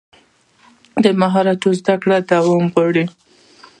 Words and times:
د 1.03 1.05
مهارت 1.21 1.61
زده 1.79 1.95
کړه 2.01 2.17
دوام 2.31 2.65
غواړي. 2.73 3.05